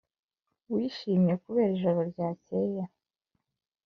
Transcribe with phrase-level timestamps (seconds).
[0.73, 2.83] wishimiye kureba ijoro ryakeye?